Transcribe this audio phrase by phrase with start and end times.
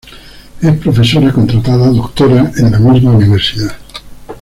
[0.61, 3.75] Es profesora Contratada Doctora en la misma universidad.